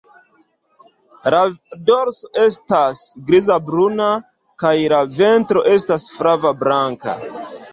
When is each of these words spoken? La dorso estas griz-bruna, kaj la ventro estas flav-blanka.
La 1.33 1.41
dorso 1.89 2.31
estas 2.45 3.03
griz-bruna, 3.27 4.09
kaj 4.65 4.75
la 4.95 5.03
ventro 5.21 5.67
estas 5.77 6.09
flav-blanka. 6.19 7.17